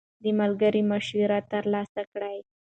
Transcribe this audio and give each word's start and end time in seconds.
د 0.23 0.25
ملګرو 0.39 0.81
مشوره 0.91 1.39
ترلاسه 1.51 2.01
کړئ. 2.11 2.37